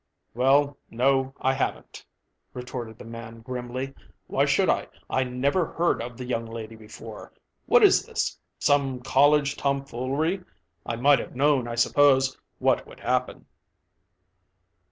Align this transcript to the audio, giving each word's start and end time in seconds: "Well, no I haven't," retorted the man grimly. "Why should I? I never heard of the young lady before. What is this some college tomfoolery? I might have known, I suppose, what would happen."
"Well, 0.33 0.79
no 0.89 1.35
I 1.39 1.53
haven't," 1.53 2.03
retorted 2.55 2.97
the 2.97 3.05
man 3.05 3.41
grimly. 3.41 3.93
"Why 4.25 4.45
should 4.45 4.67
I? 4.67 4.87
I 5.11 5.23
never 5.23 5.63
heard 5.73 6.01
of 6.01 6.17
the 6.17 6.25
young 6.25 6.47
lady 6.47 6.75
before. 6.75 7.31
What 7.67 7.83
is 7.83 8.03
this 8.03 8.35
some 8.57 9.01
college 9.01 9.55
tomfoolery? 9.57 10.43
I 10.87 10.95
might 10.95 11.19
have 11.19 11.35
known, 11.35 11.67
I 11.67 11.75
suppose, 11.75 12.35
what 12.57 12.87
would 12.87 13.01
happen." 13.01 13.45